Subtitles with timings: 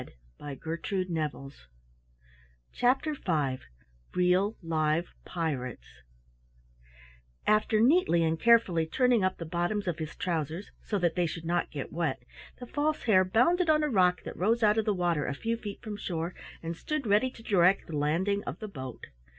[2.73, 3.59] CHAPTER V
[4.15, 5.85] REAL LIVE PIRATES
[7.45, 11.45] After neatly and carefully turning up the bottoms of his trousers so that they should
[11.45, 12.23] not get wet,
[12.59, 15.55] the False Hare bounded on a rock that rose out of the water a few
[15.55, 16.33] feet from shore,
[16.63, 19.05] and stood ready to direct the landing of the boat.